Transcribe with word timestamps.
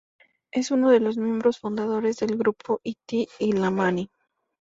Es 0.51 0.71
uno 0.71 0.89
de 0.89 0.99
los 0.99 1.17
miembros 1.19 1.59
fundadores 1.59 2.17
del 2.17 2.35
grupo 2.35 2.79
Inti 2.81 3.27
Illimani. 3.37 4.09